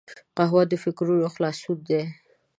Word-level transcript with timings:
قهوه 0.37 0.63
د 0.71 0.73
فکرونو 0.83 1.25
خلاصون 1.35 1.77
دی 1.89 2.01